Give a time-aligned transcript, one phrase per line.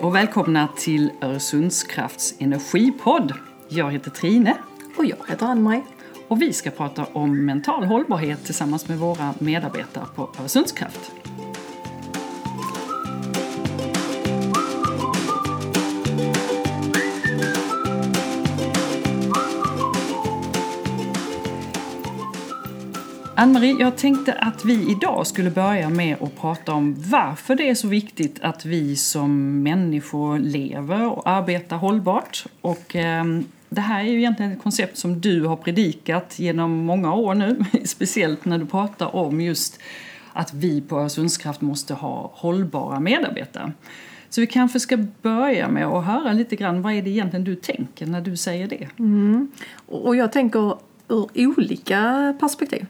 [0.00, 3.32] och välkomna till Öresundskrafts energipodd.
[3.68, 4.54] Jag heter Trine.
[4.96, 5.82] Och jag heter Ann-Marie.
[6.28, 11.19] Och vi ska prata om mental hållbarhet tillsammans med våra medarbetare på Öresundskraft.
[23.40, 27.74] Ann-Marie, jag tänkte att vi idag skulle börja med att prata om varför det är
[27.74, 32.44] så viktigt att vi som människor lever och arbetar hållbart.
[32.60, 33.24] Och, eh,
[33.68, 37.64] det här är ju egentligen ett koncept som du har predikat genom många år nu,
[37.84, 39.80] speciellt när du pratar om just
[40.32, 43.72] att vi på Öresundskraft måste ha hållbara medarbetare.
[44.28, 47.54] Så vi kanske ska börja med att höra lite grann vad är det egentligen du
[47.54, 48.88] tänker när du säger det?
[48.98, 49.50] Mm.
[49.86, 50.76] Och jag tänker
[51.08, 52.86] ur olika perspektiv.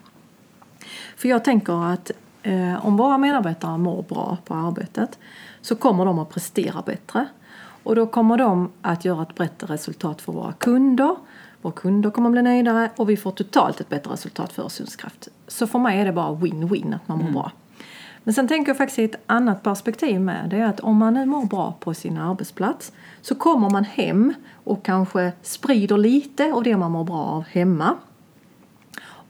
[1.20, 2.10] För jag tänker att
[2.42, 5.18] eh, om våra medarbetare mår bra på arbetet
[5.60, 7.26] så kommer de att prestera bättre.
[7.82, 11.16] Och då kommer de att göra ett bättre resultat för våra kunder.
[11.62, 15.28] Våra kunder kommer att bli nöjdare och vi får totalt ett bättre resultat för Öresundskraft.
[15.48, 17.34] Så för mig är det bara win-win att man mår mm.
[17.34, 17.52] bra.
[18.24, 20.50] Men sen tänker jag faktiskt i ett annat perspektiv med.
[20.50, 24.34] Det är att om man nu mår bra på sin arbetsplats så kommer man hem
[24.64, 27.96] och kanske sprider lite av det man mår bra av hemma.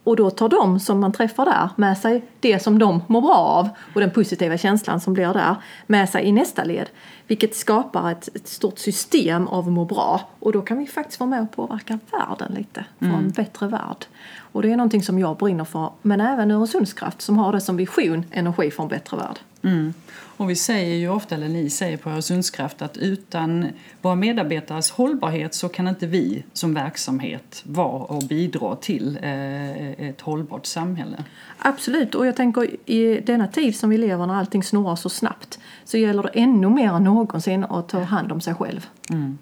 [0.03, 3.35] Och då tar de som man träffar där med sig det som de mår bra
[3.35, 5.55] av och den positiva känslan som blir där
[5.87, 6.89] med sig i nästa led.
[7.27, 10.21] Vilket skapar ett, ett stort system av må bra.
[10.39, 12.85] Och då kan vi faktiskt vara med och påverka världen lite.
[12.99, 13.17] Få mm.
[13.17, 14.05] en bättre värld.
[14.37, 15.89] Och det är någonting som jag brinner för.
[16.01, 19.39] Men även Öresundskraft som har det som vision, energi för en bättre värld.
[19.63, 19.93] Mm.
[20.41, 23.67] Och vi säger ju ofta, eller ni säger på Öresundskraft, att utan
[24.01, 30.21] våra medarbetares hållbarhet så kan inte vi som verksamhet vara och bidra till eh, ett
[30.21, 31.23] hållbart samhälle.
[31.57, 35.59] Absolut, och jag tänker i denna tid som vi lever när allting snurrar så snabbt
[35.85, 38.87] så gäller det ännu mer än någonsin att ta hand om sig själv.
[39.09, 39.37] Mm.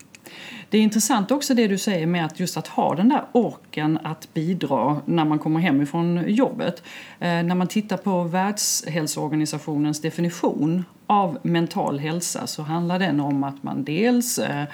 [0.69, 3.99] Det är intressant också det du säger med att just att ha den där orken
[4.03, 6.83] att bidra när man kommer hem ifrån jobbet.
[7.19, 13.63] Eh, när man tittar på Världshälsoorganisationens definition av mental hälsa så handlar den om att
[13.63, 14.65] man dels eh,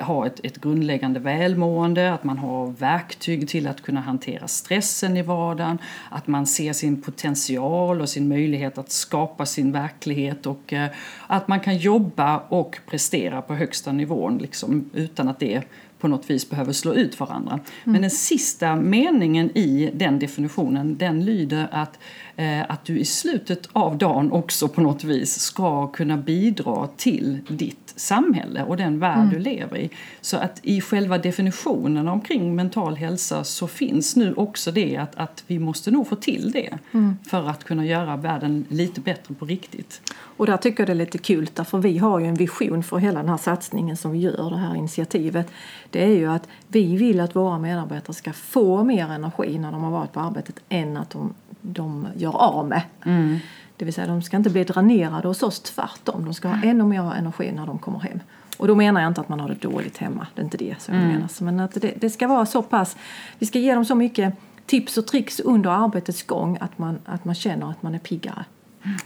[0.00, 5.22] har ett, ett grundläggande välmående, att man har verktyg till att kunna hantera stressen i
[5.22, 5.78] vardagen,
[6.10, 10.90] att man ser sin potential och sin möjlighet att skapa sin verklighet och eh,
[11.26, 15.64] att man kan jobba och prestera på högsta nivån liksom, utan att det
[16.04, 17.52] på något vis behöver slå ut varandra.
[17.52, 17.62] Mm.
[17.84, 21.98] Men den sista meningen i den definitionen den lyder att,
[22.36, 27.38] eh, att du i slutet av dagen också på något vis ska kunna bidra till
[27.48, 29.30] ditt samhälle och den värld mm.
[29.30, 29.90] du lever i.
[30.20, 35.44] Så att i själva definitionen omkring mental hälsa så finns nu också det att, att
[35.46, 37.16] vi måste nog få till det mm.
[37.26, 40.12] för att kunna göra världen lite bättre på riktigt.
[40.36, 42.96] Och där tycker jag det är lite kul därför vi har ju en vision för
[42.96, 45.50] hela den här satsningen som vi gör, det här initiativet.
[45.94, 49.82] Det är ju att vi vill att våra medarbetare ska få mer energi när de
[49.82, 52.82] har varit på arbetet än att de, de gör av med.
[53.04, 53.38] Mm.
[53.76, 56.24] Det vill säga de ska inte bli dränerade hos oss, tvärtom.
[56.24, 58.20] De ska ha ännu mer energi när de kommer hem.
[58.56, 60.82] Och då menar jag inte att man har det dåligt hemma, det är inte det
[60.82, 61.08] som mm.
[61.08, 61.42] menar.
[61.42, 62.96] Men att det, det, ska vara så pass,
[63.38, 64.34] vi ska ge dem så mycket
[64.66, 68.44] tips och tricks under arbetets gång att man, att man känner att man är piggare.
[68.84, 68.96] Mm.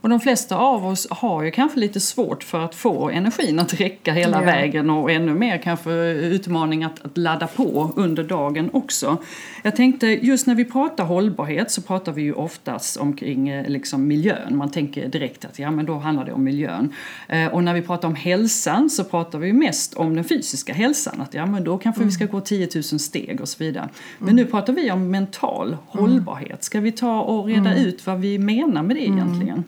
[0.00, 3.80] Och de flesta av oss har ju kanske lite svårt för att få energin att
[3.80, 4.44] räcka hela ja.
[4.46, 9.16] vägen och ännu mer kanske utmaning att, att, ladda på under dagen också.
[9.62, 14.06] Jag tänkte just när vi pratar hållbarhet så pratar vi ju oftast omkring eh, liksom
[14.06, 14.56] miljön.
[14.56, 16.94] Man tänker direkt att ja men då handlar det om miljön.
[17.28, 21.20] Eh, och när vi pratar om hälsan så pratar vi mest om den fysiska hälsan.
[21.20, 22.08] Att ja men då kanske mm.
[22.08, 23.88] vi ska gå 10 000 steg och så vidare.
[24.18, 24.36] Men mm.
[24.36, 26.64] nu pratar vi om mental hållbarhet.
[26.64, 27.84] Ska vi ta och reda mm.
[27.86, 29.18] ut vad vi menar med det mm.
[29.18, 29.64] egentligen?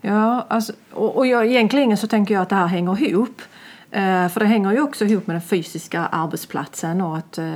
[0.00, 3.42] Ja, alltså, och, och jag, egentligen så tänker jag att det här hänger ihop.
[3.90, 7.52] Eh, för det hänger ju också ihop med den fysiska arbetsplatsen och att eh,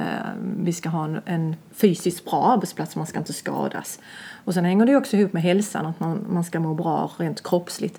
[0.58, 4.00] vi ska ha en, en fysiskt bra arbetsplats, man ska inte skadas.
[4.44, 7.42] Och sen hänger det också ihop med hälsan, att man, man ska må bra rent
[7.42, 7.98] kroppsligt.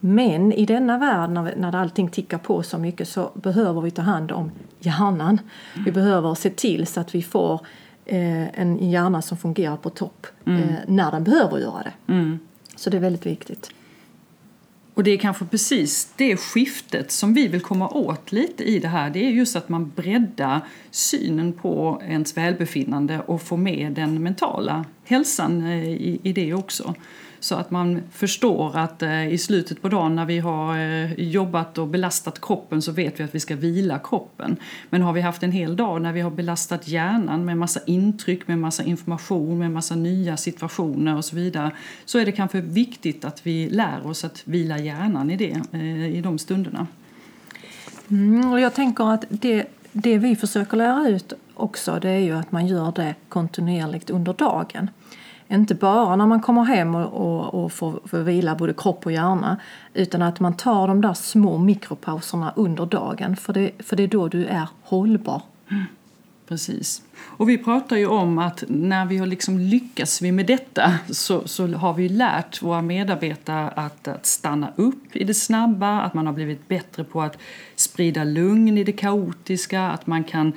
[0.00, 4.02] Men i denna värld när, när allting tickar på så mycket så behöver vi ta
[4.02, 5.40] hand om hjärnan.
[5.74, 5.84] Mm.
[5.84, 7.60] Vi behöver se till så att vi får
[8.04, 10.62] eh, en hjärna som fungerar på topp mm.
[10.62, 12.12] eh, när den behöver göra det.
[12.12, 12.38] Mm.
[12.78, 13.70] Så det är väldigt viktigt.
[14.94, 18.88] Och det är kanske precis det skiftet som vi vill komma åt lite i det
[18.88, 19.10] här.
[19.10, 20.60] Det är just att man breddar
[20.90, 26.94] synen på ens välbefinnande och får med den mentala hälsan eh, i, i det också.
[27.40, 31.78] Så att man förstår att eh, i slutet på dagen när vi har eh, jobbat
[31.78, 34.56] och belastat kroppen så vet vi att vi ska vila kroppen.
[34.90, 38.48] Men har vi haft en hel dag när vi har belastat hjärnan med massa intryck,
[38.48, 41.70] med massa information, med massa nya situationer och så vidare
[42.04, 46.16] så är det kanske viktigt att vi lär oss att vila hjärnan i det, eh,
[46.16, 46.86] i de stunderna.
[48.10, 52.36] Mm, och jag tänker att det, det vi försöker lära ut också det är ju
[52.36, 54.90] att man gör det kontinuerligt under dagen.
[55.50, 59.12] Inte bara när man kommer hem och, och, och får, får vila både kropp och
[59.12, 59.56] hjärna
[59.94, 64.08] utan att man tar de där små mikropauserna under dagen för det, för det är
[64.08, 65.42] då du är hållbar.
[65.70, 65.84] Mm.
[66.48, 67.02] Precis.
[67.20, 71.66] Och vi pratar ju om att när vi har liksom lyckats med detta så, så
[71.66, 76.32] har vi lärt våra medarbetare att, att stanna upp i det snabba, att man har
[76.32, 77.38] blivit bättre på att
[77.76, 80.52] sprida lugn i det kaotiska, att man kan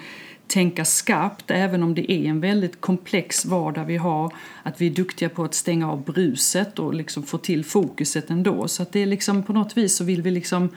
[0.51, 4.33] tänka skarpt även om det är en väldigt komplex vardag vi har.
[4.63, 8.67] Att vi är duktiga på att stänga av bruset och liksom få till fokuset ändå.
[8.67, 10.69] Så att det är liksom på något vis så vill vi liksom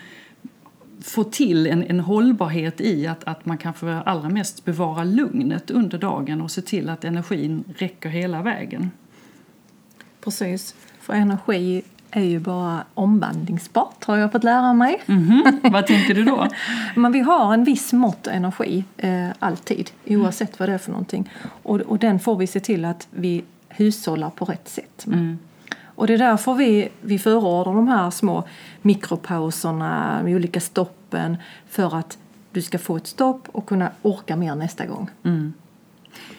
[1.01, 5.71] få till en, en hållbarhet i att, att man kan för allra mest bevara lugnet
[5.71, 8.91] under dagen och se till att energin räcker hela vägen.
[10.21, 11.83] Precis, för energi
[12.17, 15.03] är ju bara omvandlingsbart har jag fått lära mig.
[15.07, 15.73] Mm -hmm.
[15.73, 16.49] Vad tänker du då?
[16.95, 21.31] Men vi har en viss mått energi eh, alltid oavsett vad det är för någonting.
[21.63, 25.07] Och, och den får vi se till att vi hushållar på rätt sätt.
[25.07, 25.39] Mm.
[25.85, 28.45] Och det är därför vi, vi förordar de här små
[28.83, 31.37] mikropauserna med olika stoppen
[31.69, 32.19] för att
[32.51, 35.11] du ska få ett stopp och kunna orka mer nästa gång.
[35.25, 35.53] Mm.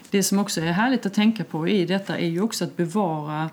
[0.10, 3.50] Det som också är härligt att tänka på i detta är ju också att bevara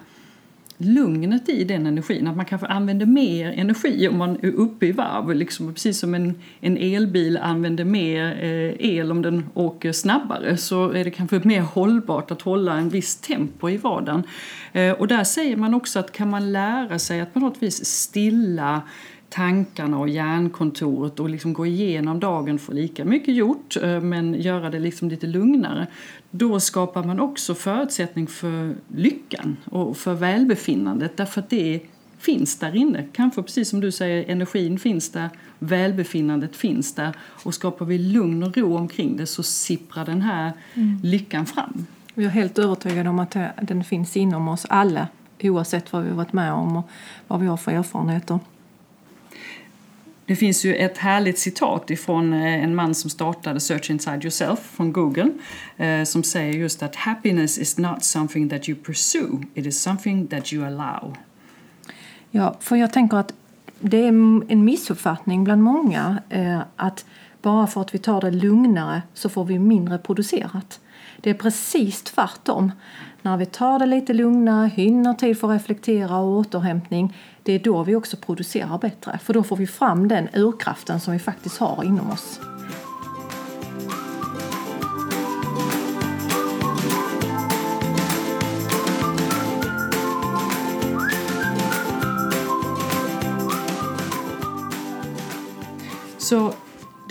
[0.84, 2.26] lugnet i den energin.
[2.26, 5.34] Att man kanske använder mer energi om man är uppe i varv.
[5.34, 10.90] Liksom, precis som en, en elbil använder mer eh, el om den åker snabbare så
[10.90, 14.22] är det kanske mer hållbart att hålla en viss tempo i vardagen.
[14.72, 17.84] Eh, och där säger man också att kan man lära sig att på något vis
[17.84, 18.82] stilla
[19.32, 24.70] tankarna och hjärnkontoret och liksom gå igenom dagen, få lika mycket gjort eh, men göra
[24.70, 25.86] det liksom lite lugnare.
[26.30, 31.80] Då skapar man också förutsättning för lyckan och för välbefinnandet därför att det
[32.18, 33.04] finns där inne.
[33.12, 38.42] Kanske precis som du säger, energin finns där, välbefinnandet finns där och skapar vi lugn
[38.42, 41.00] och ro omkring det så sipprar den här mm.
[41.02, 41.86] lyckan fram.
[42.14, 45.08] Jag är helt övertygad om att den finns inom oss alla
[45.42, 46.88] oavsett vad vi har varit med om och
[47.28, 48.38] vad vi har för erfarenheter.
[50.26, 54.58] Det finns ju ett härligt citat ifrån eh, en man som startade Search Inside Yourself
[54.60, 55.30] från Google
[55.76, 60.26] eh, som säger just att happiness is not something that you pursue, it is something
[60.26, 61.16] that you allow.
[62.30, 63.34] Ja, för jag tänker att
[63.80, 64.08] det är
[64.48, 67.04] en missuppfattning bland många eh, att
[67.42, 70.80] bara för att vi tar det lugnare så får vi mindre producerat.
[71.20, 72.72] Det är precis tvärtom.
[73.22, 77.58] När vi tar det lite lugnare, hinner tid för att reflektera och återhämtning, det är
[77.58, 79.18] då vi också producerar bättre.
[79.22, 82.40] För då får vi fram den urkraften som vi faktiskt har inom oss.
[96.18, 96.54] Så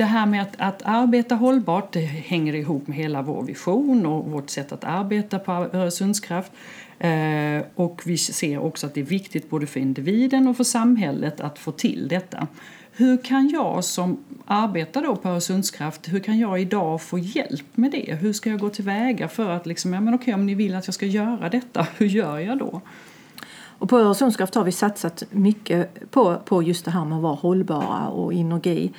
[0.02, 4.32] det här med att, att arbeta hållbart det hänger ihop med hela vår vision och
[4.32, 6.52] vårt sätt att arbeta på Öresundskraft.
[7.00, 11.42] Eh, och vi ser också att det är viktigt både för individen och för samhället
[11.42, 12.48] att få till detta.
[12.92, 17.92] Hur kan jag som arbetar då på Öresundskraft, hur kan jag idag få hjälp med
[17.92, 18.16] det?
[18.16, 20.88] Hur ska jag gå tillväga för att liksom, ja men okej om ni vill att
[20.88, 22.82] jag ska göra detta, hur gör jag då?
[23.82, 27.36] Och på Öresundskraft har vi satsat mycket på, på just det här med att vara
[27.36, 28.92] hållbara och energi.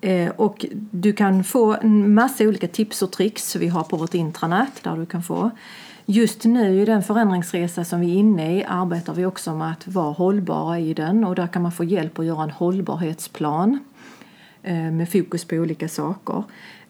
[0.00, 4.14] Eh, och du kan få en massa olika tips och tricks vi har på vårt
[4.14, 5.50] intranät där du kan få.
[6.06, 9.88] Just nu i den förändringsresa som vi är inne i arbetar vi också med att
[9.88, 13.78] vara hållbara i den och där kan man få hjälp att göra en hållbarhetsplan
[14.62, 16.44] eh, med fokus på olika saker.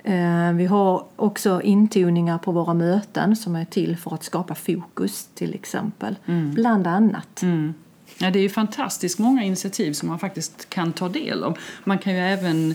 [0.04, 5.28] Eh, vi har också intoningar på våra möten som är till för att skapa fokus
[5.34, 6.54] till exempel, mm.
[6.54, 7.42] bland annat.
[7.42, 7.74] Mm.
[8.22, 11.58] Ja, det är ju fantastiskt många initiativ som man faktiskt kan ta del av.
[11.84, 12.74] Man kan ju även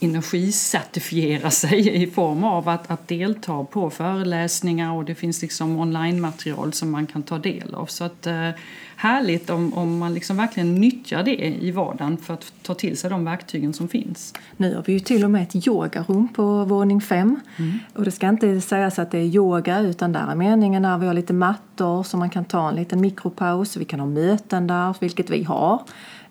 [0.00, 6.72] energicertifiera sig i form av att, att delta på föreläsningar och det finns liksom online-material
[6.72, 7.86] som man kan ta del av.
[7.86, 8.50] Så att, eh,
[8.96, 13.10] härligt om, om man liksom verkligen nyttjar det i vardagen för att ta till sig
[13.10, 14.34] de verktygen som finns.
[14.56, 17.40] Nu har vi ju till och med ett yogarum på våning fem.
[17.56, 17.78] Mm.
[17.94, 21.06] Och det ska inte sägas att det är yoga utan där är meningen när vi
[21.06, 23.76] har lite mattor så man kan ta en liten mikropaus.
[23.76, 25.82] Vi kan ha möten där, vilket vi har.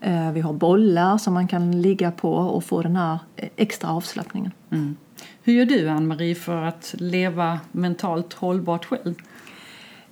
[0.01, 3.19] Eh, vi har bollar som man kan ligga på och få den här
[3.55, 4.51] extra avslappningen.
[4.69, 4.95] Mm.
[5.43, 9.15] Hur gör du, Ann-Marie, för att leva mentalt hållbart själv?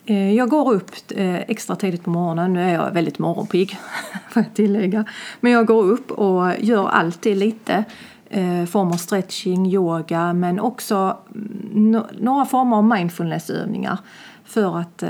[0.06, 2.54] Eh, jag går upp eh, extra tidigt på morgonen.
[2.54, 3.80] Nu är jag väldigt morgonpigg,
[4.30, 5.06] får jag tillägga.
[5.40, 7.84] Men jag går upp och gör alltid lite
[8.30, 13.98] eh, form av stretching, yoga men också mm, några former av mindfulnessövningar
[14.46, 15.04] för att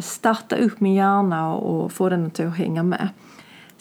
[0.00, 3.08] starta upp min hjärna och få den att hänga med.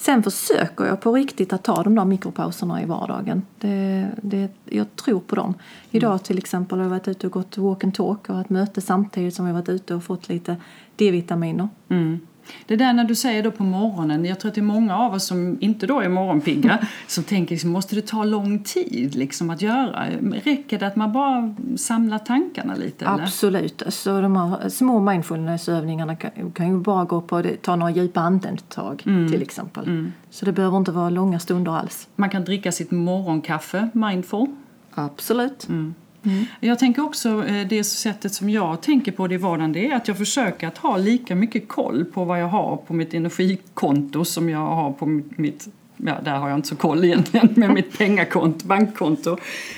[0.06, 3.42] Sen försöker jag på riktigt att ta de där mikropauserna i vardagen.
[3.60, 5.54] Det, det, jag tror på dem.
[5.92, 8.82] Idag till exempel har jag varit ute och gått walk and talk och haft möte
[8.82, 10.56] samtidigt som jag varit ute och fått lite
[10.96, 11.70] D-vitaminer.
[11.90, 12.20] Mm.
[12.66, 15.14] Det där när du säger då på morgonen, jag tror att det är många av
[15.14, 19.50] oss som inte då är morgonpigga som tänker liksom, måste det ta lång tid liksom
[19.50, 20.06] att göra?
[20.44, 23.06] Räcker det att man bara samlar tankarna lite?
[23.06, 23.24] Eller?
[23.24, 23.84] Absolut.
[23.84, 28.20] Alltså, de här små mindfulnessövningarna kan, kan ju bara gå på att ta några djupa
[28.20, 29.32] andetag Mm.
[29.32, 30.12] till exempel.
[30.30, 32.08] Så det behöver inte vara långa stunder alls.
[32.16, 34.48] Man kan dricka sitt morgonkaffe mindful.
[34.94, 35.68] Absolut.
[35.70, 35.94] Mm.
[36.26, 36.46] Mm.
[36.60, 39.96] Jag tänker också, eh, det sättet som jag tänker på det i vardagen det är
[39.96, 44.26] att jag försöker att ha lika mycket koll på vad jag har på mitt energikonto
[44.26, 45.68] som jag har på mitt
[46.06, 49.38] Ja, där har jag inte så koll egentligen med mitt pengakonto, bankkonto.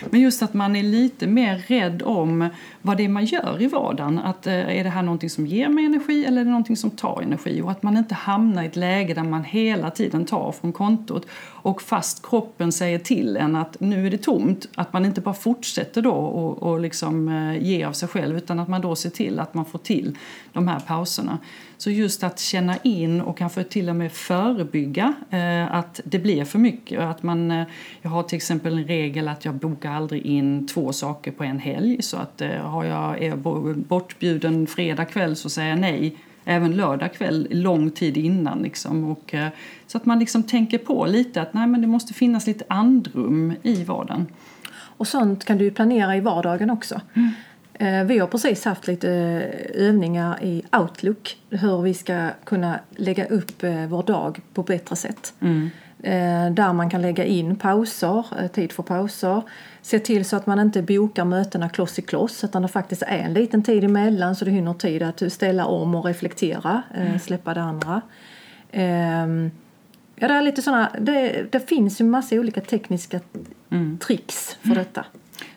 [0.09, 2.49] Men just att man är lite mer rädd om
[2.81, 4.19] vad det är man gör i vardagen.
[4.19, 6.89] Att, eh, är det här någonting som ger mig energi eller är det någonting som
[6.89, 7.61] tar energi?
[7.61, 11.27] Och att man inte hamnar i ett läge där man hela tiden tar från kontot
[11.65, 15.35] och fast kroppen säger till en att nu är det tomt, att man inte bara
[15.35, 19.09] fortsätter då och, och liksom eh, ge av sig själv utan att man då ser
[19.09, 20.17] till att man får till
[20.53, 21.39] de här pauserna.
[21.85, 26.45] Så just att känna in och kanske till och med förebygga eh, att det blir
[26.45, 26.99] för mycket.
[26.99, 27.67] Att man, eh,
[28.01, 31.59] jag har till exempel en regel att jag bokar aldrig in två saker på en
[31.59, 32.01] helg.
[32.01, 36.17] Så att eh, har jag, är jag bo- bortbjuden fredag kväll så säger jag nej
[36.45, 38.59] även lördag kväll lång tid innan.
[38.59, 39.03] Liksom.
[39.11, 39.47] Och, eh,
[39.87, 43.53] så att man liksom tänker på lite att nej, men det måste finnas lite andrum
[43.63, 44.27] i vardagen.
[44.97, 47.01] Och sånt kan du planera i vardagen också.
[47.13, 47.29] Eh,
[47.79, 53.63] Vi har precis haft lite eh, övningar i Outlook hur vi ska kunna lägga upp
[53.63, 55.33] eh, vår dag på bättre sätt.
[56.03, 59.41] Eh, Där man kan lägga in pauser, eh, tid för pauser.
[59.81, 63.17] Se till så att man inte bokar mötena kloss i kloss utan det faktiskt är
[63.17, 67.53] en liten tid emellan så du hinner tid att ställa om och reflektera, eh, släppa
[67.53, 68.01] det andra.
[68.71, 69.51] Ehm,
[70.17, 73.19] Ja, det, är lite såna, det, det finns ju massa olika tekniska
[73.99, 75.05] tricks för detta.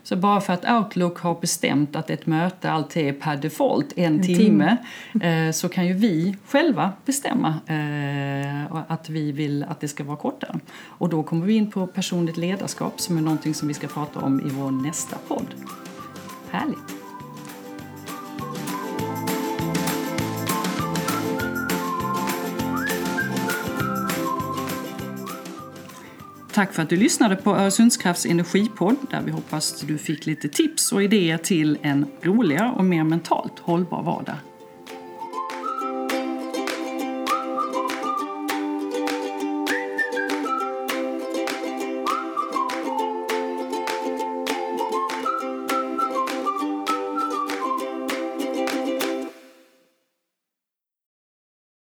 [0.08, 4.14] Så bara för att Outlook har bestämt att ett möte alltid är per default en,
[4.14, 4.76] En timme,
[5.22, 10.16] eh, så kan ju vi själva bestämma eh, att vi vill att det ska vara
[10.16, 10.60] kortare.
[10.84, 14.20] Och då kommer vi in på personligt ledarskap som är någonting som vi ska prata
[14.20, 15.54] om i vår nästa podd.
[16.50, 16.97] Härligt!
[26.58, 30.92] Tack för att du lyssnade på Öresundskrafts energipodd där vi hoppas du fick lite tips
[30.92, 34.34] och idéer till en roligare och mer mentalt hållbar vardag.